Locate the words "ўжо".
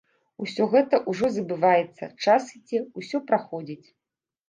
1.13-1.29